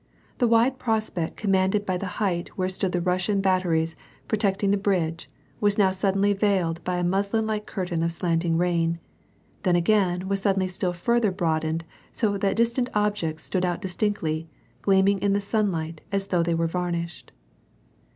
The 0.39 0.47
wide 0.47 0.79
prospect, 0.79 1.37
commanded 1.37 1.85
by 1.85 1.95
the 1.99 2.07
height 2.17 2.47
where 2.57 2.67
stood 2.69 2.91
the 2.91 2.99
Russian 3.01 3.39
bat 3.39 3.61
teries 3.61 3.95
protecting 4.27 4.71
the 4.71 4.77
bridge, 4.77 5.29
was 5.59 5.77
now 5.77 5.91
suddenly 5.91 6.33
veiled 6.33 6.83
by 6.83 6.97
a 6.97 7.03
muslin 7.03 7.45
like 7.45 7.67
curtain 7.67 8.01
of 8.01 8.11
slanting 8.11 8.57
rain, 8.57 8.97
then 9.61 9.75
again 9.75 10.27
was 10.27 10.41
suddenly 10.41 10.67
still 10.67 10.91
further 10.93 11.31
broadened 11.31 11.85
so 12.11 12.35
that 12.39 12.55
distant 12.55 12.89
objects 12.95 13.43
stood 13.43 13.63
out 13.63 13.79
distinctly, 13.79 14.49
gleaming 14.81 15.19
in 15.19 15.33
the 15.33 15.39
sunlight 15.39 16.01
as 16.11 16.25
though 16.25 16.41
they 16.41 16.55
were 16.55 16.65
varnished. 16.65 17.31